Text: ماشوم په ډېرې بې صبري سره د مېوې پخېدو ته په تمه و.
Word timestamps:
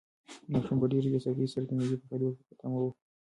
ماشوم 0.51 0.77
په 0.81 0.87
ډېرې 0.91 1.07
بې 1.13 1.19
صبري 1.25 1.47
سره 1.53 1.65
د 1.67 1.71
مېوې 1.77 1.97
پخېدو 2.01 2.29
ته 2.37 2.43
په 2.47 2.53
تمه 2.59 2.79
و. 2.81 2.85